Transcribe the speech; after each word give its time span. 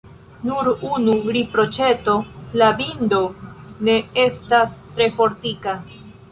Nur 0.49 0.69
unu 0.91 1.13
riproĉeto: 1.35 2.15
la 2.63 2.71
bindo 2.81 3.21
ne 3.91 4.01
estas 4.27 4.77
tre 4.99 5.13
fortika. 5.21 5.81